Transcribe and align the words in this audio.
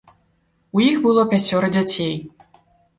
У 0.79 0.83
іх 0.87 0.97
было 1.05 1.27
пяцёра 1.37 1.73
дзяцей. 1.77 2.15